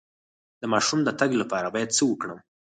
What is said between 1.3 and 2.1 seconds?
لپاره باید څه